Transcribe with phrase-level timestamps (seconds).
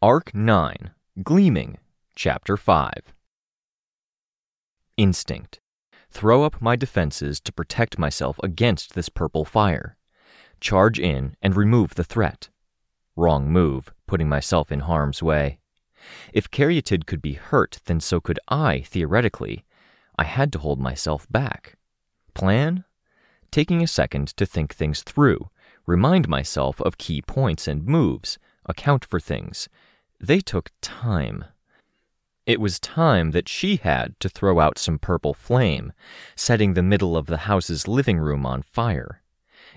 [0.00, 0.92] Arc 9
[1.24, 1.76] Gleaming,
[2.14, 2.92] Chapter 5
[4.96, 5.58] Instinct.
[6.08, 9.96] Throw up my defenses to protect myself against this purple fire.
[10.60, 12.48] Charge in and remove the threat.
[13.16, 15.58] Wrong move, putting myself in harm's way.
[16.32, 19.64] If Caryatid could be hurt, then so could I, theoretically.
[20.16, 21.76] I had to hold myself back.
[22.34, 22.84] Plan?
[23.50, 25.50] Taking a second to think things through,
[25.86, 29.68] remind myself of key points and moves, account for things,
[30.20, 31.44] they took time.
[32.46, 35.92] It was time that she had to throw out some purple flame,
[36.34, 39.22] setting the middle of the house's living room on fire.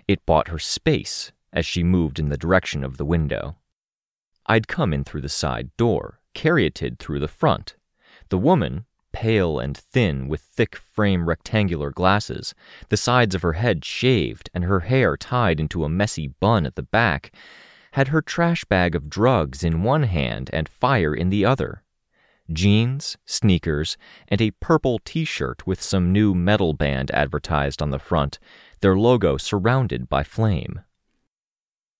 [0.07, 3.57] It bought her space as she moved in the direction of the window.
[4.45, 7.75] I'd come in through the side door, caryatid through the front.
[8.29, 12.55] The woman, pale and thin with thick frame rectangular glasses,
[12.89, 16.75] the sides of her head shaved and her hair tied into a messy bun at
[16.75, 17.31] the back,
[17.91, 21.83] had her trash bag of drugs in one hand and fire in the other.
[22.51, 27.99] Jeans, sneakers, and a purple t shirt with some new metal band advertised on the
[27.99, 28.39] front,
[28.81, 30.81] their logo surrounded by flame.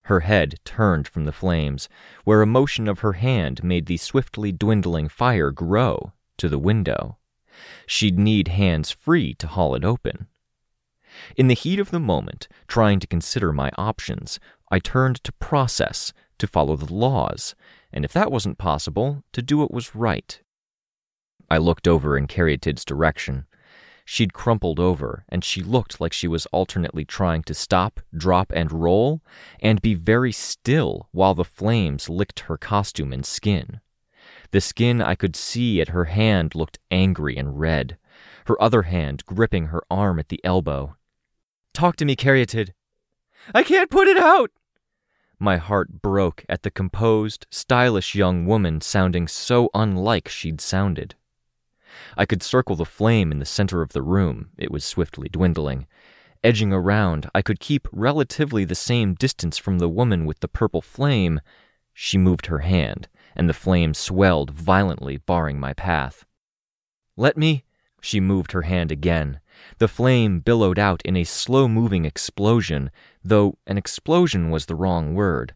[0.06, 1.88] Her head turned from the flames,
[2.26, 7.18] where a motion of her hand made the swiftly dwindling fire grow, to the window.
[7.86, 10.28] She'd need hands free to haul it open.
[11.36, 14.40] In the heat of the moment, trying to consider my options,
[14.74, 17.56] I turned to process, to follow the laws,
[17.92, 20.42] and if that wasn't possible, to do what was right.
[21.50, 23.46] I looked over in Caryatid's direction.
[24.06, 28.72] She'd crumpled over, and she looked like she was alternately trying to stop, drop, and
[28.72, 29.22] roll,
[29.60, 33.82] and be very still while the flames licked her costume and skin.
[34.52, 37.98] The skin I could see at her hand looked angry and red,
[38.46, 40.96] her other hand gripping her arm at the elbow.
[41.74, 42.74] Talk to me, Caryatid.
[43.54, 44.52] I can't put it out!
[45.44, 51.16] My heart broke at the composed, stylish young woman sounding so unlike she'd sounded.
[52.16, 55.88] I could circle the flame in the center of the room, it was swiftly dwindling.
[56.44, 60.80] Edging around, I could keep relatively the same distance from the woman with the purple
[60.80, 61.42] flame.
[61.92, 66.24] She moved her hand, and the flame swelled violently, barring my path.
[67.18, 67.64] Let me.
[68.00, 69.40] She moved her hand again,
[69.78, 72.92] the flame billowed out in a slow moving explosion,
[73.24, 75.54] though an explosion was the wrong word.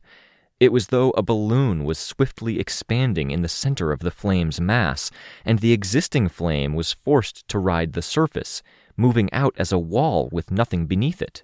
[0.59, 5.11] It was though a balloon was swiftly expanding in the center of the flame's mass,
[5.43, 8.63] and the existing flame was forced to ride the surface,
[8.95, 11.43] moving out as a wall with nothing beneath it.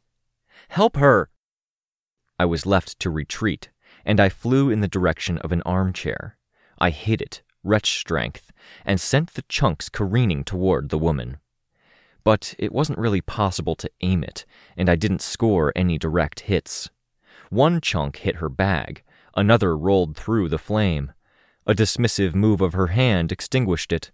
[0.69, 1.29] Help her!
[2.39, 3.69] I was left to retreat,
[4.05, 6.37] and I flew in the direction of an armchair.
[6.79, 8.51] I hit it, wretch strength,
[8.85, 11.37] and sent the chunks careening toward the woman
[12.23, 14.45] but it wasn't really possible to aim it,
[14.77, 16.89] and I didn't score any direct hits.
[17.49, 19.03] One chunk hit her bag,
[19.35, 21.11] another rolled through the flame.
[21.65, 24.11] A dismissive move of her hand extinguished it.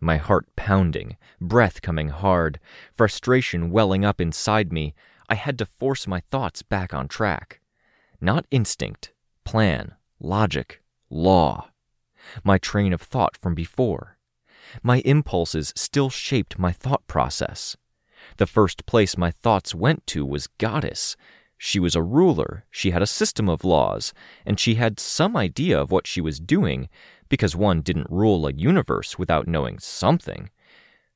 [0.00, 2.60] My heart pounding, breath coming hard,
[2.92, 4.94] frustration welling up inside me,
[5.28, 7.60] I had to force my thoughts back on track.
[8.20, 9.12] Not instinct,
[9.44, 11.70] plan, logic, law.
[12.42, 14.13] My train of thought from before
[14.82, 17.76] my impulses still shaped my thought process.
[18.36, 21.16] The first place my thoughts went to was Goddess.
[21.58, 24.12] She was a ruler, she had a system of laws,
[24.44, 26.88] and she had some idea of what she was doing,
[27.28, 30.50] because one didn't rule a universe without knowing something.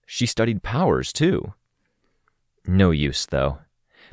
[0.06, 1.54] She studied powers, too.
[2.66, 3.58] No use, though,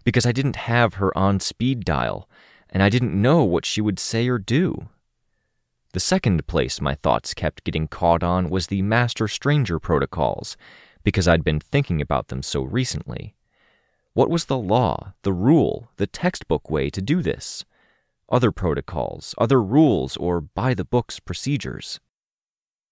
[0.04, 2.30] because I didn't have her on speed dial,
[2.70, 4.90] and I didn't know what she would say or do.
[5.96, 10.58] The second place my thoughts kept getting caught on was the Master Stranger protocols,
[11.06, 13.34] because I'd been thinking about them so recently.
[14.12, 17.64] What was the law, the rule, the textbook way to do this?
[18.28, 22.02] Other protocols, other rules, or by the books procedures?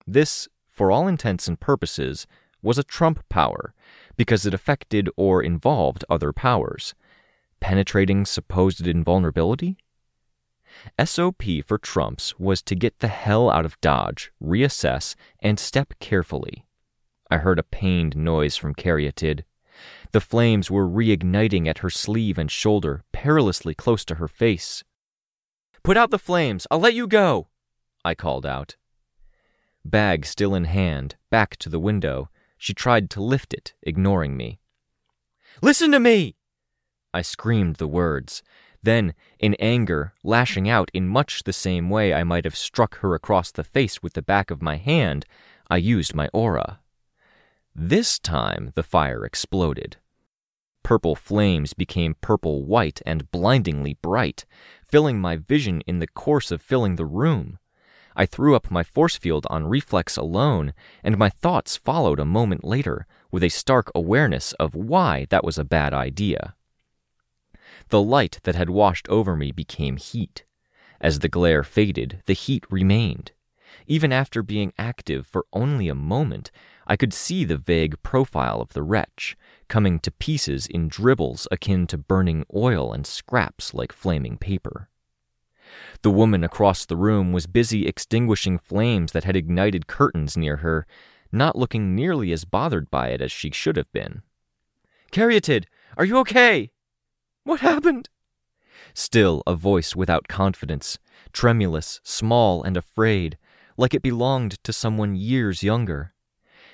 [0.07, 2.25] This, for all intents and purposes,
[2.61, 3.73] was a trump power,
[4.15, 6.95] because it affected or involved other powers.
[7.59, 9.75] Penetrating supposed invulnerability?
[11.03, 16.65] SOP for Trumps was to get the hell out of Dodge, reassess, and step carefully.
[17.29, 19.43] I heard a pained noise from Caryatid.
[20.11, 24.83] The flames were reigniting at her sleeve and shoulder, perilously close to her face.
[25.83, 26.67] Put out the flames.
[26.69, 27.47] I'll let you go,
[28.05, 28.75] I called out.
[29.83, 34.59] Bag still in hand, back to the window, she tried to lift it, ignoring me.
[35.61, 36.35] Listen to me!
[37.13, 38.41] I screamed the words,
[38.83, 43.15] then, in anger, lashing out in much the same way I might have struck her
[43.15, 45.25] across the face with the back of my hand,
[45.69, 46.79] I used my aura.
[47.73, 49.97] This time the fire exploded.
[50.83, 54.45] Purple flames became purple white and blindingly bright,
[54.85, 57.57] filling my vision in the course of filling the room.
[58.15, 62.63] I threw up my force field on reflex alone, and my thoughts followed a moment
[62.63, 66.53] later with a stark awareness of why that was a bad idea.
[67.93, 70.45] The light that had washed over me became heat.
[70.99, 73.33] As the glare faded, the heat remained.
[73.85, 76.49] Even after being active for only a moment,
[76.87, 79.37] I could see the vague profile of the wretch,
[79.67, 84.89] coming to pieces in dribbles akin to burning oil and scraps like flaming paper.
[86.01, 90.87] The woman across the room was busy extinguishing flames that had ignited curtains near her,
[91.31, 94.23] not looking nearly as bothered by it as she should have been.
[95.11, 96.71] Caryatid, are you okay?
[97.43, 98.09] What happened?
[98.93, 100.97] Still a voice without confidence,
[101.33, 103.37] tremulous, small, and afraid,
[103.77, 106.13] like it belonged to someone years younger.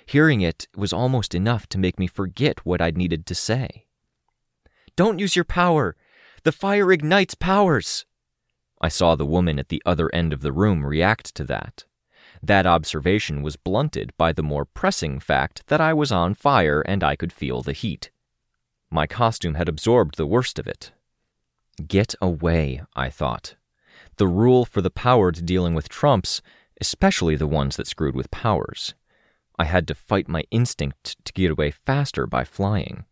[0.06, 3.86] Hearing it was almost enough to make me forget what I'd needed to say.
[4.96, 5.96] Don't use your power!
[6.44, 8.06] The fire ignites powers!
[8.82, 11.86] I saw the woman at the other end of the room react to that.
[12.42, 17.04] That observation was blunted by the more pressing fact that I was on fire and
[17.04, 18.12] I could feel the heat.
[18.92, 20.92] My costume had absorbed the worst of it.
[21.88, 23.56] Get away, I thought.
[24.18, 26.42] The rule for the powered dealing with trumps,
[26.82, 28.96] especially the ones that screwed with powers.
[29.58, 33.06] I had to fight my instinct to get away faster by flying.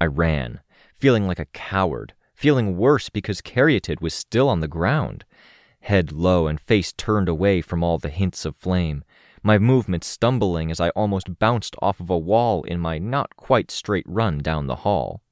[0.00, 0.60] I ran,
[0.94, 5.24] feeling like a coward, feeling worse because Caryatid was still on the ground,
[5.80, 9.04] head low and face turned away from all the hints of flame,
[9.42, 13.70] my movements stumbling as I almost bounced off of a wall in my not quite
[13.70, 15.22] straight run down the hall.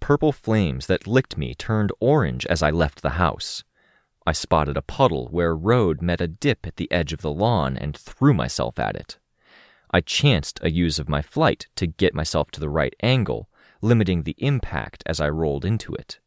[0.00, 3.64] Purple flames that licked me turned orange as I left the house.
[4.26, 7.76] I spotted a puddle where road met a dip at the edge of the lawn
[7.76, 9.18] and threw myself at it.
[9.90, 13.48] I chanced a use of my flight to get myself to the right angle,
[13.80, 16.18] limiting the impact as I rolled into it.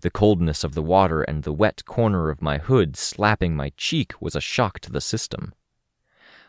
[0.00, 4.12] The coldness of the water and the wet corner of my hood slapping my cheek
[4.20, 5.54] was a shock to the system.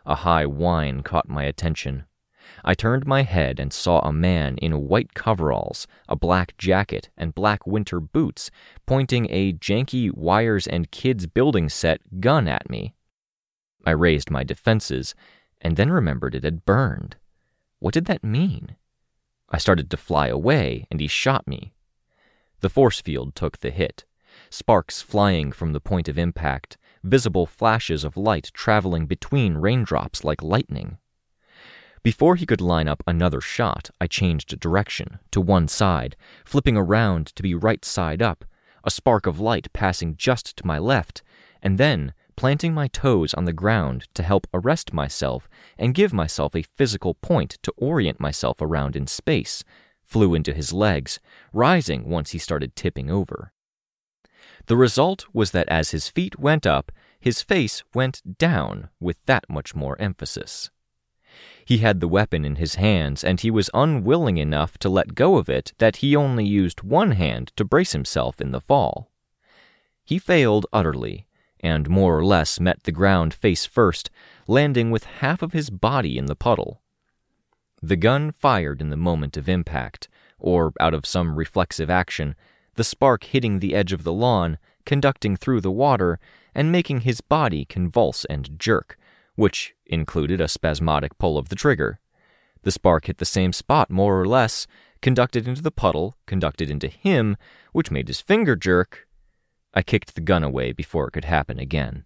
[0.06, 2.06] A high whine caught my attention.
[2.64, 7.34] I turned my head and saw a man in white coveralls, a black jacket, and
[7.34, 8.52] black winter boots
[8.86, 12.94] pointing a janky wires and kids building set gun at me.
[13.84, 15.16] I raised my defenses
[15.62, 17.16] and then remembered it had burned.
[17.80, 18.76] What did that mean?
[19.50, 21.74] I started to fly away, and he shot me.
[22.62, 24.06] The force field took the hit,
[24.50, 30.42] sparks flying from the point of impact, visible flashes of light traveling between raindrops like
[30.42, 30.98] lightning.
[32.04, 37.28] Before he could line up another shot, I changed direction, to one side, flipping around
[37.36, 38.46] to be right side up,
[38.84, 41.24] a spark of light passing just to my left,
[41.64, 46.56] and then planting my toes on the ground to help arrest myself and give myself
[46.56, 49.64] a physical point to orient myself around in space,
[50.04, 51.20] flew into his legs,
[51.54, 53.52] rising once he started tipping over.
[54.68, 59.50] The result was that as his feet went up, his face went down with that
[59.50, 60.70] much more emphasis.
[61.66, 65.38] He had the weapon in his hands, and he was unwilling enough to let go
[65.38, 69.10] of it that he only used one hand to brace himself in the fall.
[70.04, 71.28] He failed utterly,
[71.60, 74.12] and more or less met the ground face first,
[74.48, 76.82] landing with half of his body in the puddle.
[77.82, 80.08] The gun fired in the moment of impact,
[80.38, 82.36] or out of some reflexive action,
[82.76, 86.20] the spark hitting the edge of the lawn, conducting through the water,
[86.54, 88.98] and making his body convulse and jerk,
[89.36, 92.00] which included a spasmodic pull of the trigger.
[92.64, 94.68] The spark hit the same spot, more or less,
[95.02, 97.38] conducted into the puddle, conducted into him,
[97.74, 99.06] which made his finger jerk,
[99.76, 102.06] I kicked the gun away before it could happen again.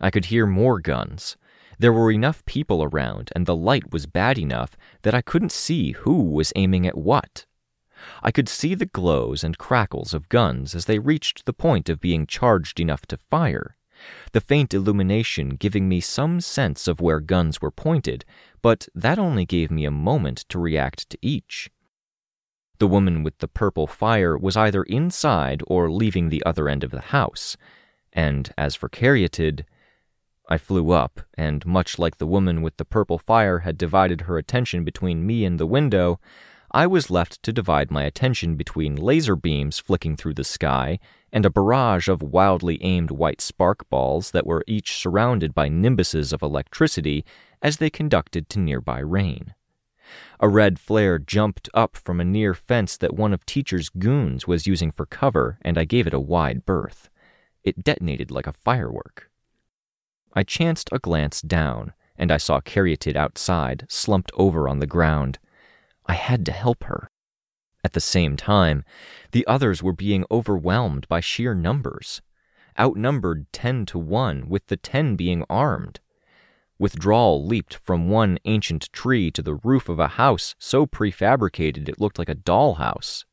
[0.00, 1.38] I could hear more guns.
[1.78, 5.92] There were enough people around, and the light was bad enough that I couldn't see
[5.92, 7.46] who was aiming at what.
[8.22, 12.00] I could see the glows and crackles of guns as they reached the point of
[12.00, 13.76] being charged enough to fire,
[14.32, 18.24] the faint illumination giving me some sense of where guns were pointed,
[18.62, 21.70] but that only gave me a moment to react to each.
[22.78, 26.92] The woman with the purple fire was either inside or leaving the other end of
[26.92, 27.56] the house.
[28.12, 29.64] And as for Caryatid,
[30.48, 34.38] I flew up, and much like the woman with the purple fire had divided her
[34.38, 36.20] attention between me and the window,
[36.70, 40.98] I was left to divide my attention between laser beams flicking through the sky
[41.32, 46.32] and a barrage of wildly aimed white spark balls that were each surrounded by nimbuses
[46.32, 47.24] of electricity
[47.62, 49.54] as they conducted to nearby rain.
[50.40, 54.66] A red flare jumped up from a near fence that one of Teacher's goons was
[54.66, 57.10] using for cover, and I gave it a wide berth.
[57.64, 59.30] It detonated like a firework.
[60.32, 65.38] I chanced a glance down, and I saw Caryatid outside, slumped over on the ground.
[66.08, 67.10] I had to help her.
[67.84, 68.82] At the same time,
[69.32, 72.22] the others were being overwhelmed by sheer numbers,
[72.78, 76.00] outnumbered ten to one, with the ten being armed.
[76.78, 82.00] Withdrawal leaped from one ancient tree to the roof of a house so prefabricated it
[82.00, 83.24] looked like a dollhouse.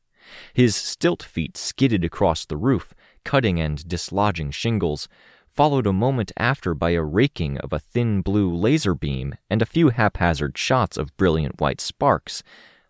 [0.52, 2.92] His stilt feet skidded across the roof,
[3.24, 5.08] cutting and dislodging shingles,
[5.56, 9.66] followed a moment after by a raking of a thin blue laser beam and a
[9.66, 12.42] few haphazard shots of brilliant white sparks,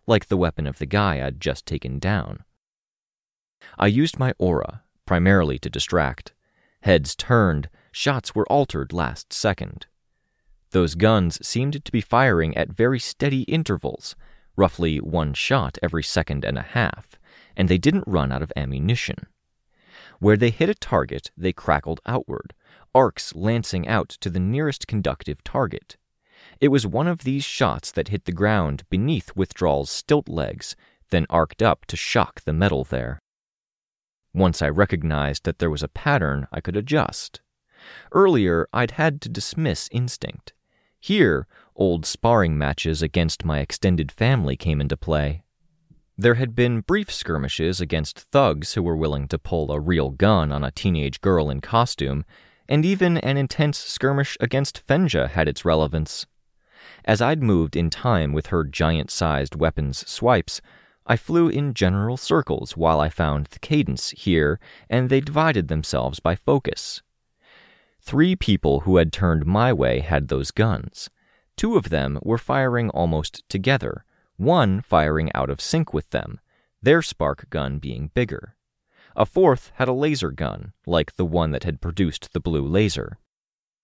[0.05, 2.43] like the weapon of the guy I'd just taken down.
[3.79, 6.33] I used my aura, primarily to distract.
[6.81, 9.87] Heads turned, shots were altered last second.
[10.71, 14.17] Those guns seemed to be firing at very steady intervals,
[14.57, 17.17] roughly one shot every second and a half,
[17.55, 19.27] and they didn't run out of ammunition.
[20.19, 22.53] Where they hit a target, they crackled outward,
[22.93, 25.97] arcs lancing out to the nearest conductive target.
[26.59, 30.75] It was one of these shots that hit the ground beneath Withdrawal's stilt legs,
[31.09, 33.19] then arced up to shock the metal there.
[34.33, 37.41] Once I recognized that there was a pattern, I could adjust.
[38.11, 40.53] Earlier, I'd had to dismiss instinct.
[40.99, 45.43] Here, old sparring matches against my extended family came into play.
[46.19, 50.51] There had been brief skirmishes against thugs who were willing to pull a real gun
[50.51, 52.25] on a teenage girl in costume,
[52.67, 56.25] and even an intense skirmish against Fenja had its relevance.
[57.05, 60.59] As I'd moved in time with her giant sized weapons swipes,
[61.05, 64.59] I flew in general circles while I found the cadence here,
[64.89, 67.03] and they divided themselves by focus.
[68.01, 71.11] Three people who had turned my way had those guns.
[71.55, 74.03] Two of them were firing almost together,
[74.37, 76.39] one firing out of sync with them,
[76.81, 78.55] their spark gun being bigger.
[79.15, 83.17] A fourth had a laser gun, like the one that had produced the blue laser.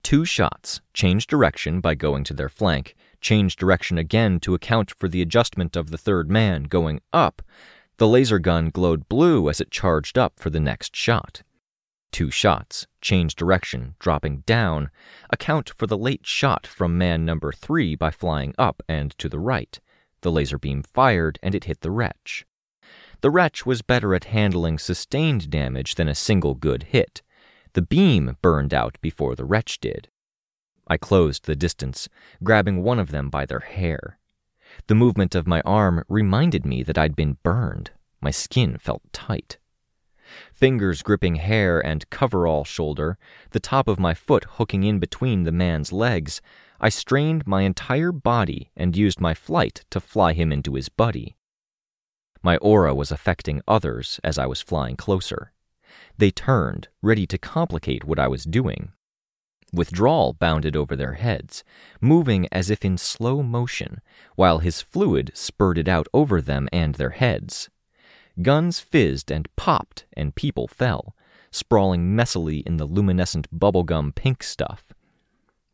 [0.03, 5.07] Two shots, changed direction by going to their flank, changed direction again to account for
[5.07, 7.41] the adjustment of the third man going up.
[7.97, 11.41] The laser gun glowed blue as it charged up for the next shot.
[12.11, 14.91] Two shots, change direction, dropping down,
[15.31, 19.39] account for the late shot from man number three by flying up and to the
[19.39, 19.79] right.
[20.23, 22.45] The laser beam fired and it hit the wretch.
[23.21, 27.21] The wretch was better at handling sustained damage than a single good hit.
[27.73, 30.09] The beam burned out before the wretch did.
[30.87, 32.09] I closed the distance,
[32.43, 34.17] grabbing one of them by their hair.
[34.87, 37.91] The movement of my arm reminded me that I'd been burned.
[38.21, 39.57] My skin felt tight
[40.51, 43.17] fingers gripping hair and coverall shoulder,
[43.51, 46.41] the top of my foot hooking in between the man's legs,
[46.83, 51.37] I strained my entire body and used my flight to fly him into his buddy.
[52.41, 55.53] My aura was affecting others as I was flying closer.
[56.17, 58.91] They turned, ready to complicate what I was doing.
[59.71, 61.63] Withdrawal bounded over their heads,
[62.01, 64.01] moving as if in slow motion,
[64.35, 67.69] while his fluid spurted out over them and their heads.
[68.41, 71.15] Guns fizzed and popped, and people fell,
[71.49, 74.92] sprawling messily in the luminescent bubblegum pink stuff.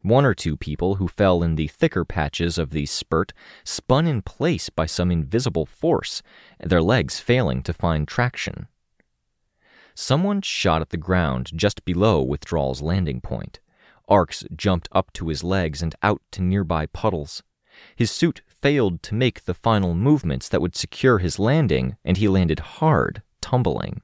[0.01, 3.34] One or two people who fell in the thicker patches of the spurt
[3.65, 6.22] spun in place by some invisible force,
[6.60, 8.68] their legs failing to find traction.
[9.94, 13.60] Someone shot at the ground just below Withdrawal's landing point.
[14.08, 17.44] Arcs jumped up to his legs and out to nearby puddles.
[17.98, 22.29] His suit failed to make the final movements that would secure his landing, and he
[22.29, 24.01] landed hard, tumbling.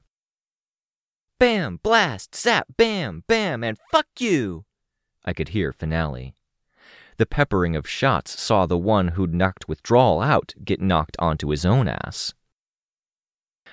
[1.38, 4.65] Bam, blast, zap, bam, bam, and fuck you!
[5.26, 6.34] I could hear finale.
[7.16, 11.64] The peppering of shots saw the one who'd knocked withdrawal out get knocked onto his
[11.64, 12.34] own ass.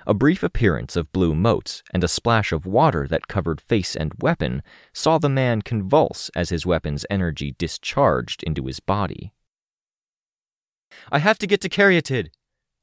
[0.08, 4.14] A brief appearance of blue motes and a splash of water that covered face and
[4.20, 9.34] weapon saw the man convulse as his weapon's energy discharged into his body.
[11.12, 12.30] I have to get to Caryatid,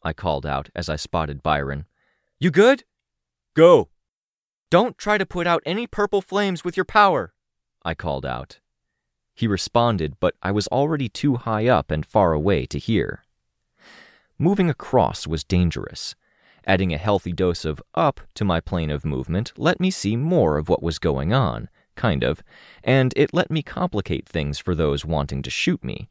[0.03, 1.87] I called out as I spotted Byron.
[2.39, 2.85] You good?
[3.55, 3.89] Go.
[4.71, 7.35] Don't try to put out any purple flames with your power,
[7.83, 8.61] I called out.
[9.35, 13.23] He responded, but I was already too high up and far away to hear.
[14.39, 16.15] Moving across was dangerous.
[16.67, 20.59] Adding a healthy dose of up to my plane of movement let me see more
[20.59, 22.43] of what was going on, kind of,
[22.85, 26.11] and it let me complicate things for those wanting to shoot me.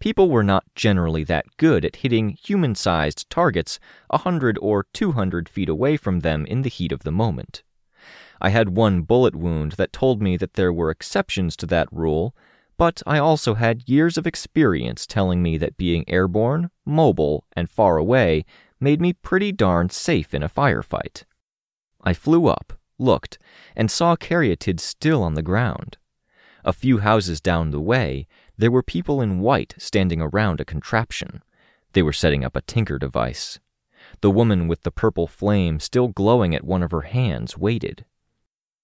[0.00, 5.12] people were not generally that good at hitting human sized targets a hundred or two
[5.12, 7.62] hundred feet away from them in the heat of the moment.
[8.40, 12.34] I had one bullet wound that told me that there were exceptions to that rule,
[12.78, 17.98] but I also had years of experience telling me that being airborne, mobile, and far
[17.98, 18.46] away
[18.80, 21.24] made me pretty darn safe in a firefight.
[22.02, 23.38] I flew up, looked,
[23.76, 25.98] and saw Caryatid still on the ground.
[26.64, 31.42] A few houses down the way, there were people in white standing around a contraption.
[31.92, 33.58] They were setting up a tinker device.
[34.22, 38.06] The woman with the purple flame still glowing at one of her hands waited.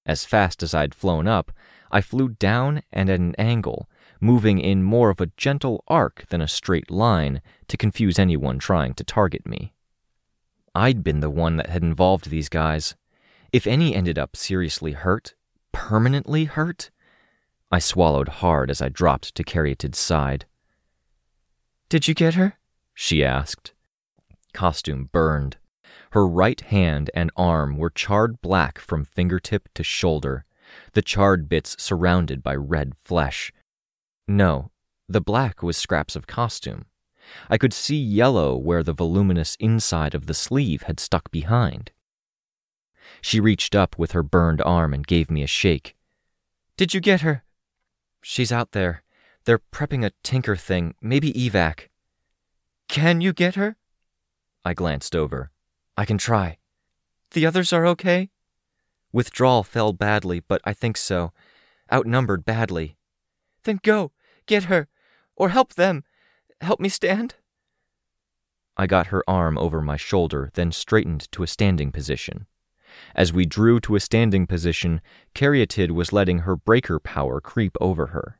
[0.06, 1.50] As fast as I'd flown up,
[1.90, 6.40] I flew down and at an angle, moving in more of a gentle arc than
[6.40, 9.74] a straight line to confuse anyone trying to target me.
[10.74, 12.94] I'd been the one that had involved these guys.
[13.52, 15.34] If any ended up seriously hurt,
[15.72, 16.90] permanently hurt,
[17.70, 20.46] I swallowed hard as I dropped to Caryatid's side.
[21.88, 22.54] Did you get her?
[22.94, 23.72] she asked.
[24.52, 25.56] Costume burned.
[26.16, 30.46] Her right hand and arm were charred black from fingertip to shoulder,
[30.94, 33.52] the charred bits surrounded by red flesh.
[34.26, 34.70] No,
[35.10, 36.86] the black was scraps of costume.
[37.50, 41.90] I could see yellow where the voluminous inside of the sleeve had stuck behind.
[43.20, 45.96] She reached up with her burned arm and gave me a shake.
[46.78, 47.44] Did you get her?
[48.22, 49.02] She's out there.
[49.44, 51.88] They're prepping a tinker thing, maybe evac.
[52.88, 53.76] Can you get her?
[54.64, 55.50] I glanced over.
[55.96, 56.58] I can try.
[57.32, 58.30] The others are okay?
[59.12, 61.32] Withdrawal fell badly, but I think so.
[61.92, 62.96] Outnumbered badly.
[63.64, 64.12] Then go.
[64.46, 64.88] Get her.
[65.36, 66.04] Or help them.
[66.60, 67.36] Help me stand.
[68.76, 72.46] I got her arm over my shoulder, then straightened to a standing position.
[73.14, 75.00] As we drew to a standing position,
[75.34, 78.38] Caryatid was letting her breaker power creep over her.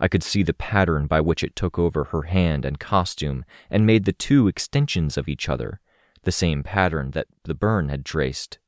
[0.00, 3.86] I could see the pattern by which it took over her hand and costume and
[3.86, 5.80] made the two extensions of each other,
[6.26, 8.58] the same pattern that the burn had traced.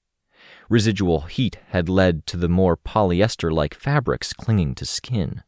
[0.70, 5.42] Residual heat had led to the more polyester like fabrics clinging to skin.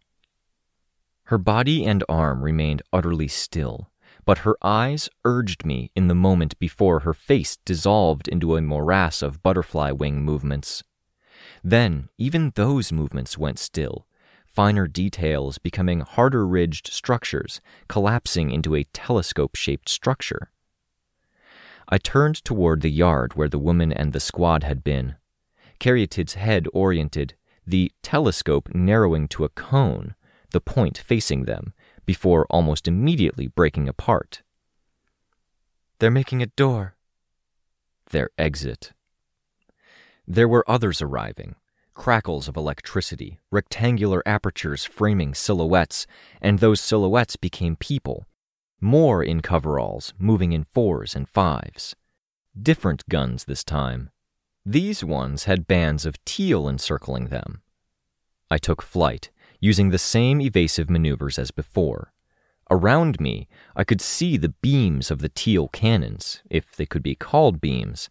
[1.24, 3.90] Her body and arm remained utterly still,
[4.24, 9.22] but her eyes urged me in the moment before her face dissolved into a morass
[9.22, 10.82] of butterfly wing movements.
[11.62, 14.08] Then, even those movements went still,
[14.44, 20.50] finer details becoming harder ridged structures, collapsing into a telescope shaped structure.
[21.90, 25.16] I turned toward the yard where the woman and the squad had been.
[25.80, 27.34] Caryatid's head oriented,
[27.66, 30.14] the telescope narrowing to a cone,
[30.52, 31.74] the point facing them,
[32.06, 34.42] before almost immediately breaking apart.
[35.98, 36.94] They're making a door.
[38.10, 38.92] Their exit.
[40.26, 41.56] There were others arriving
[42.00, 46.06] crackles of electricity, rectangular apertures framing silhouettes,
[46.40, 48.24] and those silhouettes became people.
[48.80, 51.94] More in coveralls, moving in fours and fives.
[52.60, 54.10] Different guns this time.
[54.64, 57.60] These ones had bands of teal encircling them.
[58.50, 62.12] I took flight, using the same evasive maneuvers as before.
[62.70, 67.14] Around me, I could see the beams of the teal cannons, if they could be
[67.14, 68.08] called beams.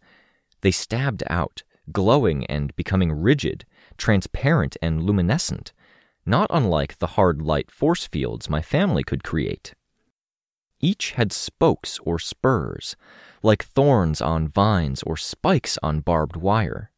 [0.62, 3.66] They stabbed out, glowing and becoming rigid,
[3.98, 5.74] transparent and luminescent,
[6.26, 9.74] not unlike the hard light force fields my family could create.
[10.80, 12.96] Each had spokes or spurs,
[13.44, 16.92] like thorns on vines or spikes on barbed wire.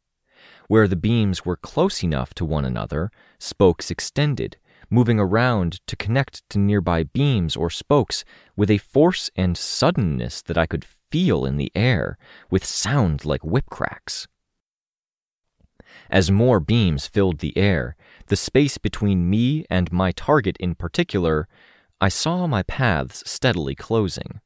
[0.67, 4.57] Where the beams were close enough to one another, spokes extended,
[4.89, 8.23] moving around to connect to nearby beams or spokes
[8.55, 12.17] with a force and suddenness that I could feel in the air,
[12.49, 14.27] with sound like whip cracks.
[16.09, 17.95] As more beams filled the air,
[18.27, 21.47] the space between me and my target in particular,
[22.01, 24.41] I saw my paths steadily closing.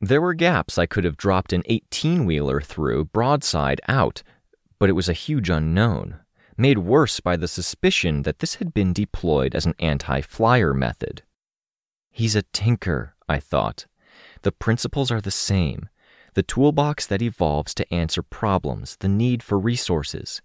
[0.00, 4.24] There were gaps I could have dropped an 18 wheeler through broadside out
[4.82, 6.16] but it was a huge unknown,
[6.56, 11.22] made worse by the suspicion that this had been deployed as an anti flyer method.
[12.10, 13.86] He's a tinker, I thought.
[14.42, 15.88] The principles are the same
[16.34, 20.42] the toolbox that evolves to answer problems, the need for resources.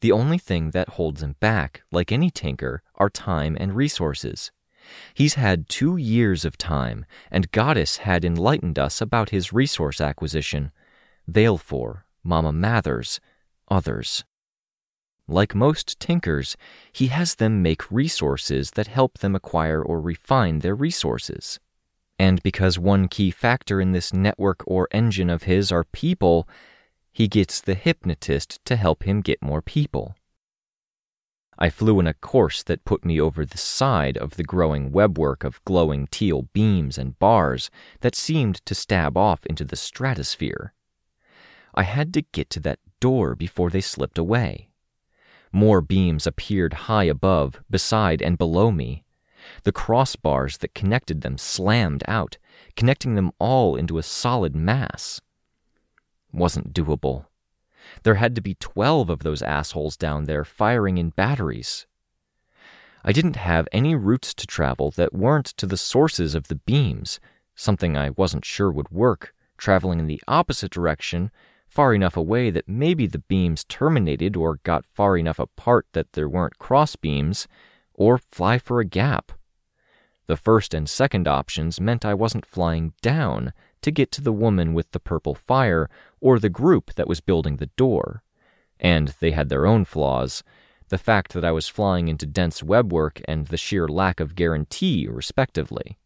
[0.00, 4.52] The only thing that holds him back, like any tinker, are time and resources.
[5.14, 10.72] He's had two years of time, and Goddess had enlightened us about his resource acquisition.
[11.30, 13.20] Valefor, Mama Mathers,
[13.68, 14.24] others.
[15.28, 16.56] Like most tinkers,
[16.92, 21.60] he has them make resources that help them acquire or refine their resources.
[22.18, 26.48] And because one key factor in this network or engine of his are people,
[27.12, 30.14] he gets the hypnotist to help him get more people.
[31.62, 35.44] I flew in a course that put me over the side of the growing webwork
[35.44, 37.70] of glowing teal beams and bars
[38.00, 40.74] that seemed to stab off into the stratosphere.
[41.72, 44.70] I had to get to that door before they slipped away.
[45.52, 49.04] More beams appeared high above, beside, and below me.
[49.62, 52.38] The crossbars that connected them slammed out,
[52.74, 55.20] connecting them all into a solid mass.
[56.32, 57.26] Wasn't doable.
[58.02, 61.86] There had to be 12 of those assholes down there firing in batteries.
[63.04, 67.18] I didn't have any routes to travel that weren't to the sources of the beams,
[67.54, 71.30] something I wasn't sure would work, traveling in the opposite direction,
[71.66, 76.28] far enough away that maybe the beams terminated or got far enough apart that there
[76.28, 77.48] weren't cross beams,
[77.94, 79.32] or fly for a gap.
[80.26, 84.74] The first and second options meant I wasn't flying down to get to the woman
[84.74, 85.90] with the purple fire
[86.20, 88.22] or the group that was building the door.
[88.80, 90.42] And they had their own flaws
[90.92, 95.08] the fact that I was flying into dense webwork and the sheer lack of guarantee,
[95.08, 95.96] respectively.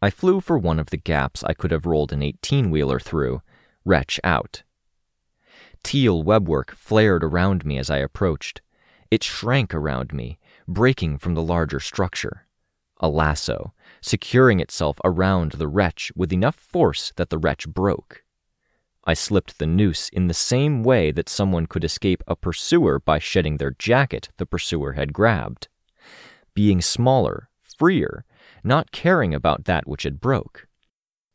[0.00, 3.42] I flew for one of the gaps I could have rolled an 18 wheeler through,
[3.84, 4.62] wretch out.
[5.82, 8.60] Teal webwork flared around me as I approached.
[9.10, 12.46] It shrank around me, breaking from the larger structure.
[13.00, 18.22] A lasso, securing itself around the wretch with enough force that the wretch broke.
[19.04, 23.18] I slipped the noose in the same way that someone could escape a pursuer by
[23.18, 25.68] shedding their jacket the pursuer had grabbed.
[26.54, 28.24] Being smaller, freer,
[28.62, 30.68] not caring about that which had broke.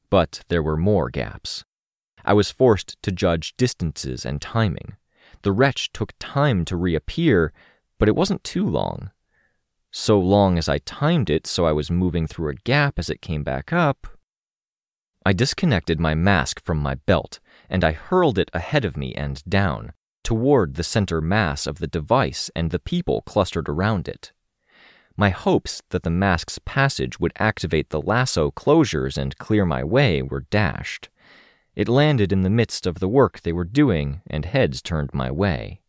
[0.09, 1.65] But there were more gaps.
[2.23, 4.95] I was forced to judge distances and timing.
[5.41, 7.53] The wretch took time to reappear,
[7.97, 9.11] but it wasn't too long.
[9.99, 13.19] So long as I timed it so I was moving through a gap as it
[13.19, 14.05] came back up.
[15.25, 19.43] I disconnected my mask from my belt and I hurled it ahead of me and
[19.49, 24.33] down, toward the center mass of the device and the people clustered around it.
[25.17, 30.21] My hopes that the mask's passage would activate the lasso closures and clear my way
[30.21, 31.09] were dashed.
[31.75, 35.31] It landed in the midst of the work they were doing, and heads turned my
[35.31, 35.81] way.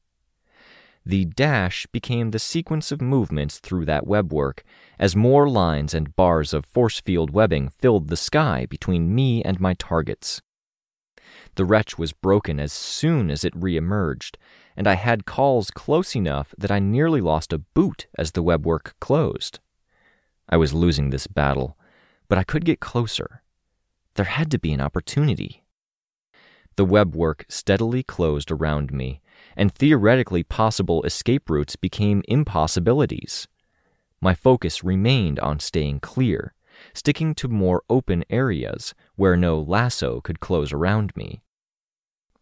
[1.09, 4.59] The dash became the sequence of movements through that webwork
[4.99, 9.59] as more lines and bars of force field webbing filled the sky between me and
[9.59, 10.43] my targets.
[11.55, 14.37] The wretch was broken as soon as it re-emerged,
[14.77, 18.93] and I had calls close enough that I nearly lost a boot as the webwork
[19.01, 19.61] closed.
[20.47, 21.79] I was losing this battle,
[22.29, 23.43] but I could get closer.
[24.17, 25.65] There had to be an opportunity.
[26.77, 29.23] The webwork steadily closed around me,
[29.57, 33.49] and theoretically possible escape routes became impossibilities.
[34.21, 36.55] My focus remained on staying clear,
[36.95, 41.43] sticking to more open areas where no lasso could close around me.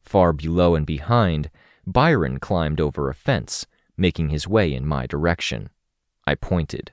[0.02, 1.50] Far below and behind,
[1.87, 5.70] Byron climbed over a fence, making his way in my direction.
[6.26, 6.92] I pointed.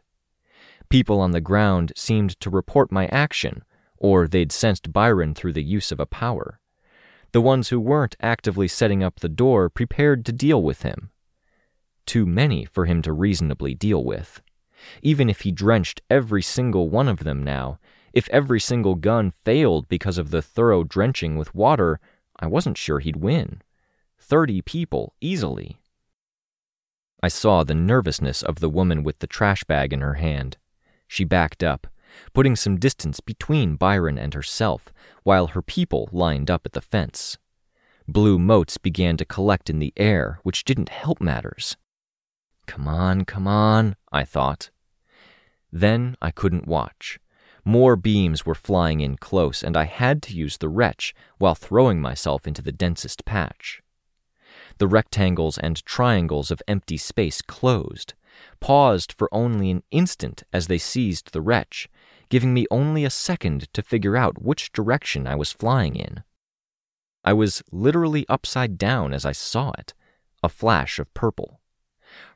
[0.89, 3.63] People on the ground seemed to report my action,
[3.97, 6.59] or they'd sensed Byron through the use of a power.
[7.33, 11.09] The ones who weren't actively setting up the door prepared to deal with him.
[12.05, 14.41] Too many for him to reasonably deal with.
[15.01, 17.79] Even if he drenched every single one of them now,
[18.13, 21.99] if every single gun failed because of the thorough drenching with water,
[22.39, 23.61] I wasn't sure he'd win.
[24.19, 25.79] Thirty people, easily.
[27.23, 30.57] I saw the nervousness of the woman with the trash bag in her hand.
[31.07, 31.87] She backed up,
[32.33, 37.37] putting some distance between Byron and herself, while her people lined up at the fence.
[38.07, 41.77] Blue motes began to collect in the air, which didn't help matters.
[42.65, 44.69] Come on, come on, I thought.
[45.71, 47.19] Then I couldn't watch.
[47.65, 52.01] More beams were flying in close, and I had to use the wretch while throwing
[52.01, 53.81] myself into the densest patch.
[54.79, 58.13] The rectangles and triangles of empty space closed,
[58.59, 61.87] paused for only an instant as they seized the wretch,
[62.33, 66.23] giving me only a second to figure out which direction I was flying in.
[67.23, 69.93] I was literally upside down as I saw it,
[70.41, 71.61] a flash of purple.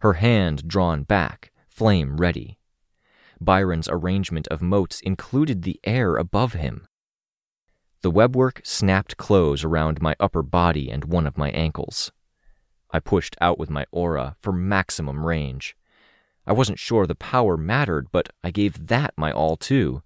[0.01, 2.59] Her hand drawn back, flame ready.
[3.41, 6.85] Byron's arrangement of motes included the air above him.
[8.03, 12.11] The webwork snapped close around my upper body and one of my ankles.
[12.91, 15.75] I pushed out with my aura for maximum range.
[16.47, 20.01] I wasn't sure the power mattered, but I gave that my all too.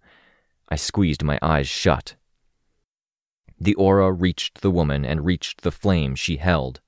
[0.67, 2.15] I squeezed my eyes shut.
[3.59, 6.81] The aura reached the woman and reached the flame she held.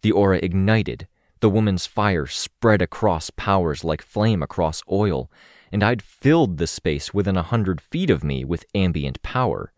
[0.00, 1.06] The aura ignited.
[1.40, 5.30] The woman's fire spread across powers like flame across oil,
[5.70, 9.72] and I'd filled the space within a hundred feet of me with ambient power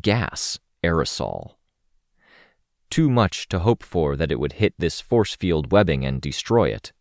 [0.00, 1.54] gas, aerosol.
[2.90, 6.68] Too much to hope for that it would hit this force field webbing and destroy
[6.68, 6.92] it.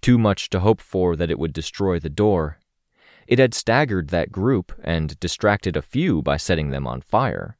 [0.00, 2.58] Too much to hope for that it would destroy the door.
[3.26, 7.58] It had staggered that group and distracted a few by setting them on fire.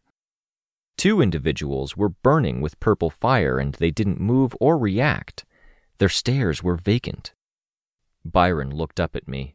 [0.97, 5.45] Two individuals were burning with purple fire and they didn't move or react.
[5.99, 7.35] Their stares were vacant.
[8.25, 9.55] Byron looked up at me.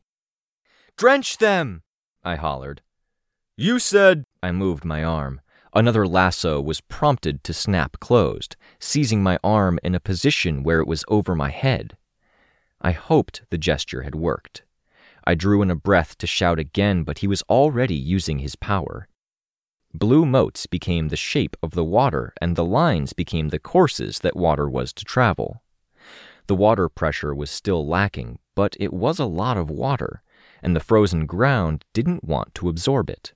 [0.95, 1.83] Drench them!
[2.23, 2.81] I hollered.
[3.57, 4.23] You said.
[4.41, 5.41] I moved my arm.
[5.73, 10.87] Another lasso was prompted to snap closed, seizing my arm in a position where it
[10.87, 11.97] was over my head.
[12.83, 14.63] I hoped the gesture had worked.
[15.25, 19.07] I drew in a breath to shout again, but he was already using his power.
[19.93, 24.35] Blue motes became the shape of the water, and the lines became the courses that
[24.35, 25.61] water was to travel.
[26.47, 30.21] The water pressure was still lacking, but it was a lot of water,
[30.61, 33.33] and the frozen ground didn't want to absorb it.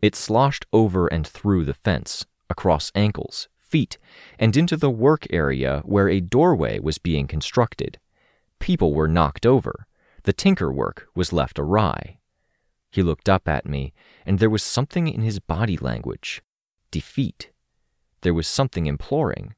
[0.00, 3.98] It sloshed over and through the fence, across ankles, feet,
[4.38, 8.00] and into the work area where a doorway was being constructed.
[8.62, 9.88] People were knocked over.
[10.22, 12.20] The tinker work was left awry.
[12.92, 13.92] He looked up at me,
[14.24, 16.42] and there was something in his body language
[16.92, 17.50] defeat.
[18.20, 19.56] There was something imploring.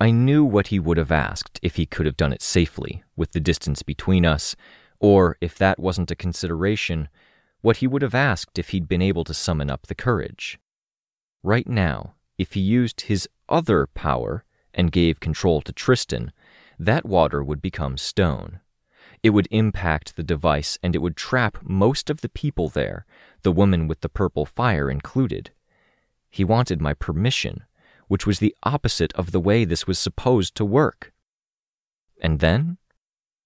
[0.00, 3.32] I knew what he would have asked if he could have done it safely, with
[3.32, 4.56] the distance between us,
[4.98, 7.10] or if that wasn't a consideration,
[7.60, 10.58] what he would have asked if he'd been able to summon up the courage.
[11.42, 16.32] Right now, if he used his other power and gave control to Tristan,
[16.78, 18.60] that water would become stone.
[19.22, 23.06] It would impact the device and it would trap most of the people there,
[23.42, 25.50] the woman with the purple fire included.
[26.30, 27.64] He wanted my permission,
[28.08, 31.12] which was the opposite of the way this was supposed to work.
[32.20, 32.78] And then?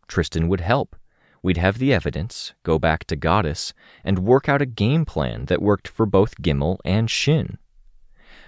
[0.09, 0.97] Tristan would help.
[1.43, 3.73] We'd have the evidence, go back to Goddess,
[4.05, 7.59] and work out a game plan that worked for both Gimel and Shin.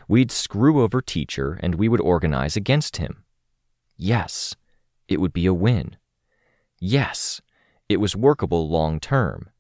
[0.09, 3.25] We'd screw over Teacher and we would organize against him.
[3.97, 4.57] Yes,
[5.09, 5.97] it would be a win.
[6.79, 7.41] Yes,
[7.89, 9.51] it was workable long term.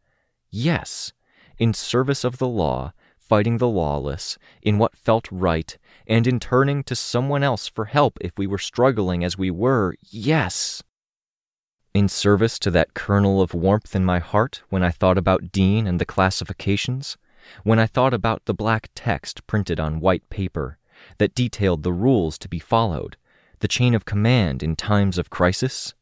[0.51, 1.13] Yes,
[1.59, 6.83] in service of the law, fighting the lawless, in what felt right, and in turning
[6.85, 10.83] to someone else for help if we were struggling as we were, yes
[11.95, 15.87] in service to that kernel of warmth in my heart when I thought about Dean
[15.87, 17.19] and the classifications,
[17.65, 20.79] when I thought about the black text printed on white paper
[21.19, 23.17] that detailed the rules to be followed,
[23.63, 25.95] the chain of command in times of crisis?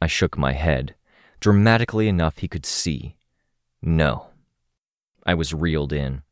[0.00, 0.94] I shook my head,
[1.38, 3.16] dramatically enough he could see.
[3.82, 4.28] No.
[5.26, 6.22] I was reeled in,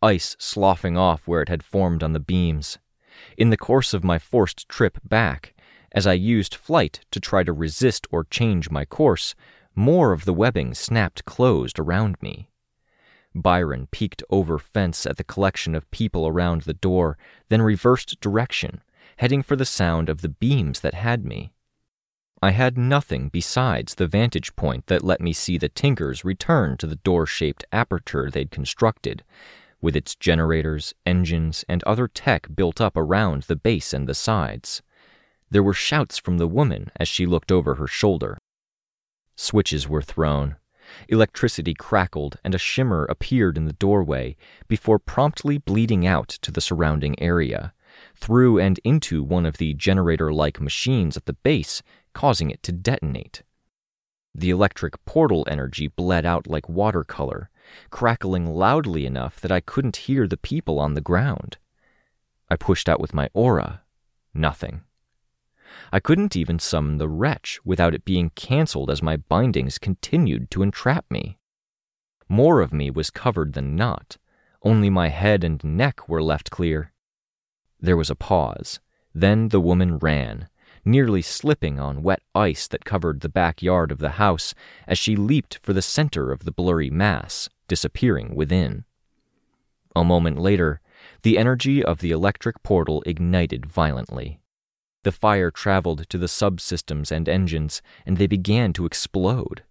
[0.00, 2.78] ice sloughing off where it had formed on the beams.
[3.36, 5.52] In the course of my forced trip back,
[5.92, 9.34] as I used flight to try to resist or change my course,
[9.74, 12.48] more of the webbing snapped closed around me.
[13.34, 17.18] Byron peeked over fence at the collection of people around the door,
[17.50, 18.80] then reversed direction,
[19.22, 21.52] heading for the sound of the beams that had me.
[22.42, 26.88] I had nothing besides the vantage point that let me see the Tinkers return to
[26.88, 29.22] the door shaped aperture they'd constructed,
[29.80, 34.82] with its generators, engines, and other tech built up around the base and the sides.
[35.48, 38.38] There were shouts from the woman as she looked over her shoulder.
[39.36, 40.56] Switches were thrown.
[41.08, 44.34] Electricity crackled and a shimmer appeared in the doorway
[44.66, 47.72] before promptly bleeding out to the surrounding area,
[48.22, 51.82] through and into one of the generator like machines at the base,
[52.12, 53.42] causing it to detonate.
[54.32, 57.50] The electric portal energy bled out like watercolor,
[57.90, 61.58] crackling loudly enough that I couldn't hear the people on the ground.
[62.48, 63.82] I pushed out with my aura.
[64.32, 64.82] Nothing.
[65.92, 70.62] I couldn't even summon the wretch without it being cancelled as my bindings continued to
[70.62, 71.38] entrap me.
[72.28, 74.16] More of me was covered than not,
[74.62, 76.91] only my head and neck were left clear.
[77.82, 78.78] There was a pause.
[79.12, 80.48] Then the woman ran,
[80.84, 84.54] nearly slipping on wet ice that covered the backyard of the house
[84.86, 88.84] as she leaped for the center of the blurry mass, disappearing within.
[89.96, 90.80] A moment later,
[91.22, 94.40] the energy of the electric portal ignited violently.
[95.02, 99.64] The fire traveled to the subsystems and engines, and they began to explode.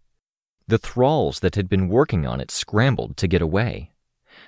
[0.67, 3.91] The thralls that had been working on it scrambled to get away.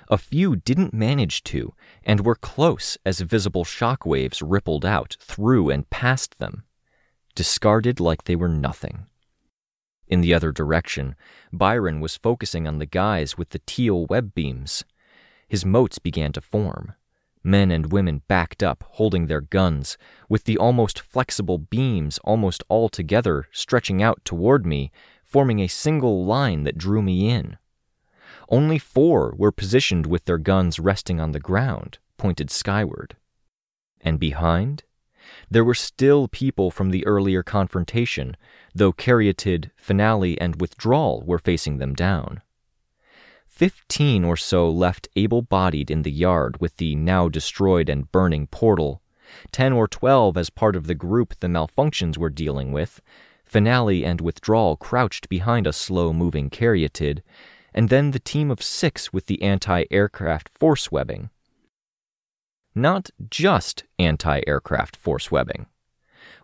[0.08, 5.70] A few didn't manage to, and were close as visible shock waves rippled out through
[5.70, 6.64] and past them,
[7.34, 9.06] discarded like they were nothing.
[10.06, 11.16] In the other direction,
[11.52, 14.84] Byron was focusing on the guys with the teal web beams.
[15.48, 16.92] His motes began to form.
[17.42, 22.88] Men and women backed up, holding their guns, with the almost flexible beams almost all
[22.88, 24.90] together stretching out toward me,
[25.24, 27.58] forming a single line that drew me in.
[28.48, 33.16] Only four were positioned with their guns resting on the ground, pointed skyward.
[34.00, 34.84] And behind?
[35.50, 38.36] There were still people from the earlier confrontation,
[38.74, 42.42] though Caryatid, Finale, and Withdrawal were facing them down.
[43.46, 48.48] Fifteen or so left able bodied in the yard with the now destroyed and burning
[48.48, 49.00] portal,
[49.52, 53.00] ten or twelve as part of the group the malfunctions were dealing with,
[53.44, 57.22] Finale and Withdrawal crouched behind a slow moving Caryatid,
[57.74, 61.30] and then the team of six with the anti aircraft force webbing.
[62.74, 65.66] Not just anti aircraft force webbing.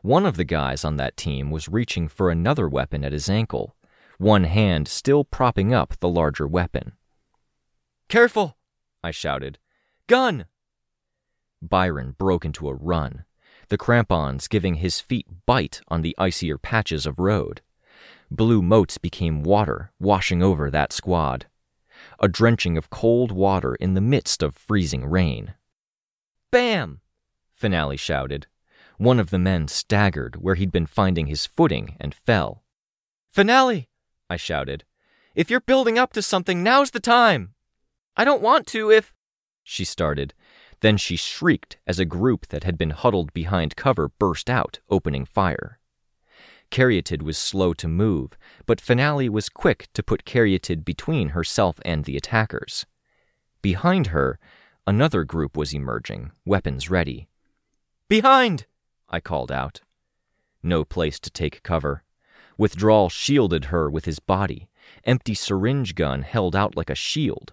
[0.03, 3.77] One of the guys on that team was reaching for another weapon at his ankle,
[4.19, 6.93] one hand still propping up the larger weapon.
[8.09, 8.57] Careful!
[9.03, 9.59] I shouted.
[10.07, 10.47] Gun!
[11.63, 13.25] Byron broke into a run,
[13.69, 17.61] the crampons giving his feet bite on the icier patches of road.
[18.31, 21.47] Blue motes became water, washing over that squad.
[22.21, 25.55] A drenching of cold water in the midst of freezing rain.
[26.53, 27.01] Bam!
[27.53, 28.47] Finale shouted.
[28.99, 32.63] One of the men staggered where he'd been finding his footing and fell.
[33.33, 33.89] Finale!
[34.29, 34.85] I shouted.
[35.35, 37.55] If you're building up to something, now's the time!
[38.17, 39.13] I don't want to if.
[39.65, 40.35] She started.
[40.81, 45.25] Then she shrieked as a group that had been huddled behind cover burst out, opening
[45.25, 45.80] fire.
[46.71, 52.05] Caryatid was slow to move, but Finale was quick to put Caryatid between herself and
[52.05, 52.87] the attackers.
[53.63, 54.39] Behind her,
[54.87, 57.29] another group was emerging, weapons ready.
[58.09, 58.67] Behind!
[59.09, 59.81] I called out.
[60.63, 62.05] No place to take cover.
[62.57, 64.69] Withdrawal shielded her with his body,
[65.05, 67.53] empty syringe gun held out like a shield.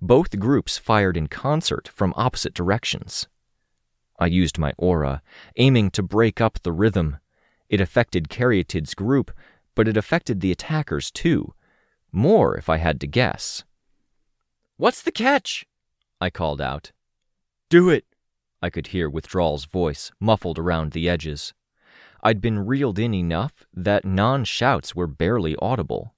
[0.00, 3.28] Both groups fired in concert from opposite directions.
[4.18, 5.22] I used my aura,
[5.56, 7.18] aiming to break up the rhythm,
[7.72, 9.32] it affected Caryatid's group,
[9.74, 11.54] but it affected the attackers too.
[12.12, 13.64] More, if I had to guess.
[14.76, 15.64] What's the catch?
[16.20, 16.92] I called out.
[17.70, 18.04] Do it,
[18.60, 21.54] I could hear Withdrawal's voice, muffled around the edges.
[22.22, 26.14] I'd been reeled in enough that non shouts were barely audible.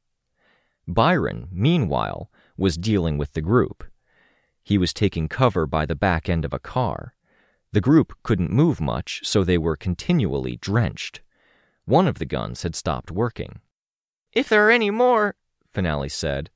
[0.88, 3.84] Byron, meanwhile, was dealing with the group.
[4.64, 7.14] He was taking cover by the back end of a car.
[7.70, 11.20] The group couldn't move much, so they were continually drenched.
[11.86, 13.60] One of the guns had stopped working.
[14.32, 15.36] If there are any more,
[15.70, 16.50] Finale said,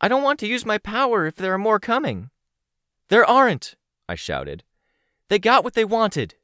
[0.00, 2.30] I don't want to use my power if there are more coming.
[3.08, 3.76] There aren't,
[4.08, 4.64] I shouted.
[5.28, 6.34] They got what they wanted.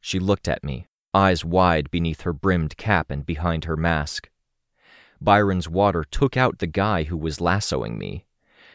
[0.00, 4.30] She looked at me, eyes wide beneath her brimmed cap and behind her mask.
[5.20, 8.24] Byron's water took out the guy who was lassoing me.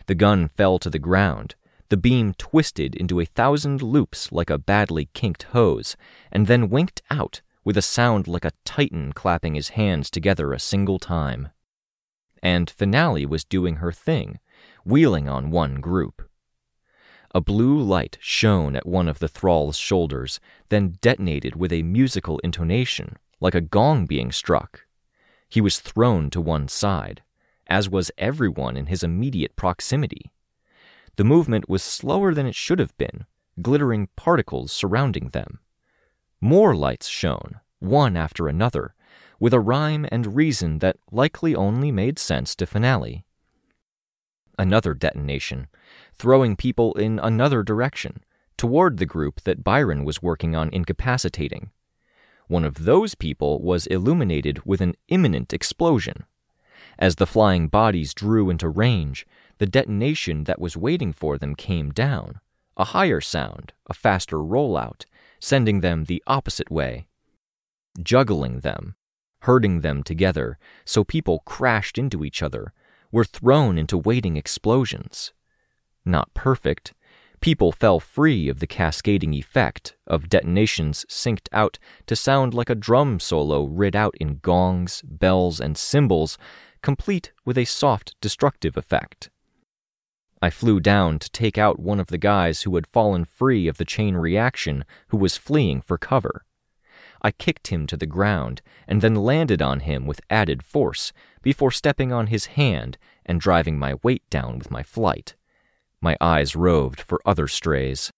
[0.05, 1.55] The gun fell to the ground.
[1.89, 5.97] The beam twisted into a thousand loops like a badly kinked hose,
[6.31, 10.59] and then winked out with a sound like a titan clapping his hands together a
[10.59, 11.49] single time.
[12.41, 14.39] And Finale was doing her thing,
[14.83, 16.27] wheeling on one group.
[17.35, 22.39] A blue light shone at one of the thrall's shoulders, then detonated with a musical
[22.39, 24.87] intonation, like a gong being struck.
[25.47, 27.21] He was thrown to one side,
[27.67, 30.31] as was everyone in his immediate proximity.
[31.17, 33.27] The movement was slower than it should have been,
[33.61, 35.59] glittering particles surrounding them.
[36.41, 38.93] More lights shone, one after another,
[39.39, 43.25] with a rhyme and reason that likely only made sense to Finale.
[44.57, 45.67] Another detonation,
[46.13, 48.23] throwing people in another direction,
[48.57, 51.71] toward the group that Byron was working on incapacitating.
[52.47, 56.25] One of those people was illuminated with an imminent explosion.
[56.97, 59.25] As the flying bodies drew into range,
[59.59, 62.39] the detonation that was waiting for them came down,
[62.75, 65.05] a higher sound, a faster rollout,
[65.39, 67.07] sending them the opposite way.
[68.01, 68.95] Juggling them,
[69.41, 72.73] herding them together so people crashed into each other,
[73.11, 75.33] were thrown into waiting explosions.
[76.05, 76.93] Not perfect.
[77.41, 82.75] People fell free of the cascading effect of detonations synced out to sound like a
[82.75, 86.37] drum solo rid out in gongs, bells, and cymbals,
[86.81, 89.29] complete with a soft destructive effect.
[90.41, 93.77] I flew down to take out one of the guys who had fallen free of
[93.77, 96.45] the chain reaction who was fleeing for cover.
[97.21, 101.11] I kicked him to the ground and then landed on him with added force
[101.41, 105.35] before stepping on his hand and driving my weight down with my flight.
[106.01, 108.11] My eyes roved for other strays.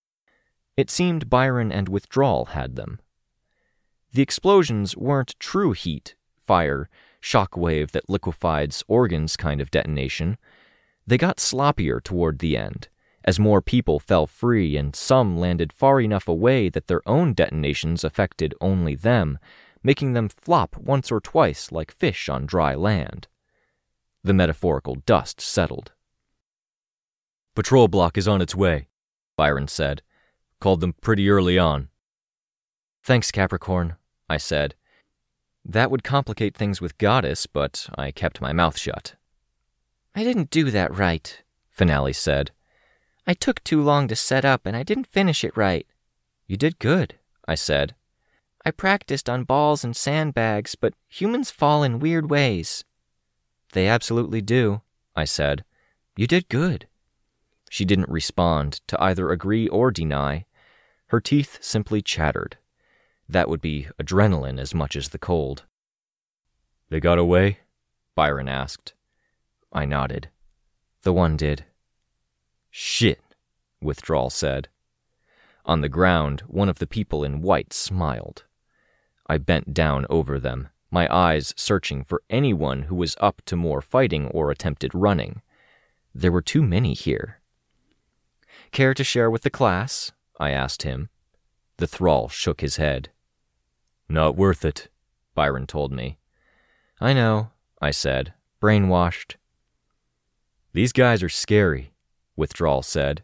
[0.78, 3.00] It seemed Byron and Withdrawal had them.
[4.14, 6.16] The explosions weren't true heat,
[6.46, 10.38] fire, shock wave that liquefied's organs kind of detonation.
[11.06, 12.90] They got sloppier toward the end,
[13.24, 18.04] as more people fell free and some landed far enough away that their own detonations
[18.04, 19.40] affected only them,
[19.84, 23.28] making them flop once or twice like fish on dry land.
[24.24, 25.92] The metaphorical dust settled.
[27.56, 28.88] Patrol block is on its way,
[29.36, 30.04] Byron said.
[30.60, 31.90] Called them pretty early on.
[33.04, 33.96] Thanks, Capricorn,
[34.30, 34.76] I said.
[35.66, 39.16] That would complicate things with Goddess, but I kept my mouth shut.
[40.14, 42.52] I didn't do that right, Finale said.
[43.26, 45.88] I took too long to set up and I didn't finish it right.
[46.48, 47.16] You did good,
[47.48, 47.96] I said.
[48.66, 52.84] I practiced on balls and sandbags, but humans fall in weird ways.
[53.74, 54.82] They absolutely do,
[55.16, 55.64] I said.
[56.18, 56.88] You did good.
[57.70, 60.46] She didn't respond to either agree or deny.
[61.08, 62.58] Her teeth simply chattered.
[63.30, 65.64] That would be adrenaline as much as the cold.
[66.90, 67.60] They got away?
[68.14, 68.94] Byron asked.
[69.72, 70.30] I nodded.
[71.04, 71.66] The one did.
[72.70, 73.22] Shit,
[73.82, 74.70] Withdrawal said.
[75.66, 78.44] On the ground, one of the people in white smiled.
[79.28, 83.82] I bent down over them, my eyes searching for anyone who was up to more
[83.82, 85.42] fighting or attempted running.
[86.14, 87.40] There were too many here.
[88.72, 90.12] Care to share with the class?
[90.40, 91.10] I asked him.
[91.78, 93.10] The thrall shook his head.
[94.10, 94.90] Not worth it,
[95.34, 96.18] Byron told me.
[97.00, 97.52] I know,
[97.82, 99.36] I said, brainwashed.
[100.74, 101.94] These guys are scary,
[102.36, 103.24] Withdrawal said.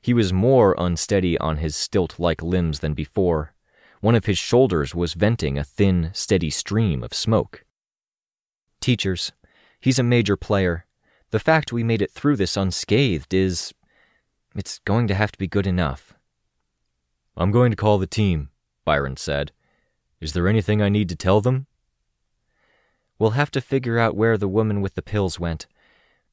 [0.00, 3.54] He was more unsteady on his stilt like limbs than before.
[4.00, 7.64] One of his shoulders was venting a thin, steady stream of smoke.
[8.80, 9.30] Teachers,
[9.80, 10.86] he's a major player.
[11.30, 13.72] The fact we made it through this unscathed is.
[14.56, 16.14] It's going to have to be good enough.
[17.36, 18.50] I'm going to call the team,
[18.84, 19.52] Byron said.
[20.20, 21.66] Is there anything I need to tell them?
[23.18, 25.66] We'll have to figure out where the woman with the pills went.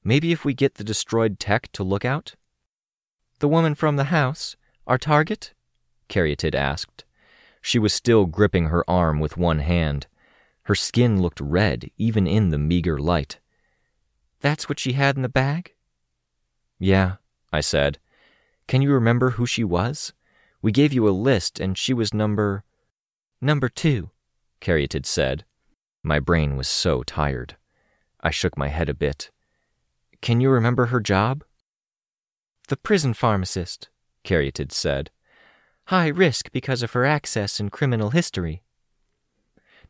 [0.04, 2.36] Maybe if we get the destroyed tech to look out?
[3.40, 4.56] The woman from the house?
[4.88, 5.54] Our target?
[6.08, 7.06] Caryatid asked.
[7.62, 10.08] She was still gripping her arm with one hand.
[10.64, 13.40] Her skin looked red, even in the meager light.
[14.40, 15.74] That's what she had in the bag?
[16.80, 17.16] Yeah,
[17.52, 18.00] I said.
[18.68, 20.14] Can you remember who she was?
[20.62, 22.64] We gave you a list, and she was number.
[23.42, 24.12] Number two,
[24.62, 25.46] Caryatid said.
[26.04, 27.58] My brain was so tired.
[28.22, 29.32] I shook my head a bit.
[30.22, 31.44] Can you remember her job?
[32.68, 33.90] The prison pharmacist,
[34.24, 35.12] Caryatid said.
[35.86, 38.62] High risk because of her access and criminal history.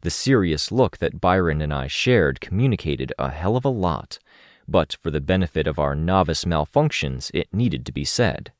[0.01, 4.19] The serious look that Byron and I shared communicated a hell of a lot,
[4.65, 8.53] but for the benefit of our novice malfunctions, it needed to be said.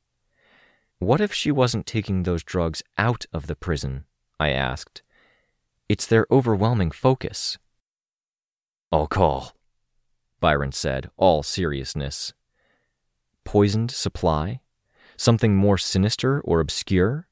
[0.98, 4.04] What if she wasn't taking those drugs out of the prison?
[4.38, 5.02] I asked.
[5.88, 7.56] It's their overwhelming focus.
[8.92, 9.54] I'll call,
[10.40, 12.32] Byron said, all seriousness.
[13.44, 14.60] Poisoned supply?
[15.16, 17.28] Something more sinister or obscure?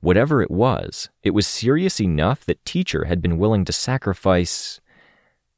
[0.00, 4.80] Whatever it was, it was serious enough that Teacher had been willing to sacrifice.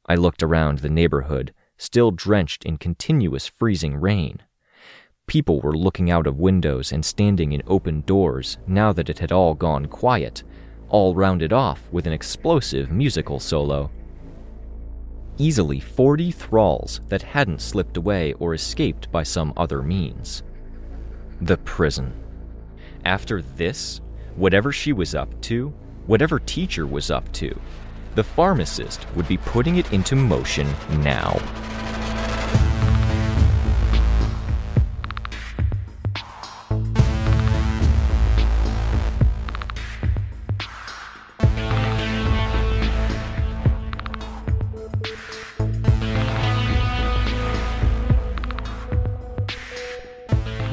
[0.05, 4.41] I looked around the neighborhood, still drenched in continuous freezing rain.
[5.25, 9.33] People were looking out of windows and standing in open doors now that it had
[9.33, 10.43] all gone quiet,
[10.87, 13.91] all rounded off with an explosive musical solo.
[15.39, 20.41] Easily 40 thralls that hadn't slipped away or escaped by some other means.
[21.41, 22.11] The prison.
[23.05, 24.01] After this,
[24.35, 25.69] whatever she was up to,
[26.07, 27.55] whatever teacher was up to,
[28.15, 30.67] the pharmacist would be putting it into motion
[31.01, 31.39] now.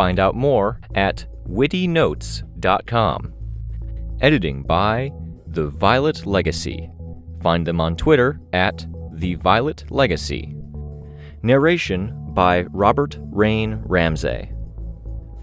[0.00, 3.34] Find out more at wittynotes.com.
[4.22, 5.12] Editing by
[5.46, 6.90] The Violet Legacy.
[7.42, 10.56] Find them on Twitter at The Violet Legacy.
[11.42, 14.50] Narration by Robert Rain Ramsay.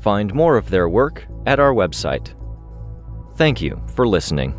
[0.01, 2.33] Find more of their work at our website.
[3.35, 4.55] Thank you for listening.